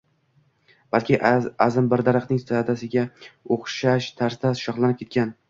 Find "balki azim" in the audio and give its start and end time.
0.95-1.89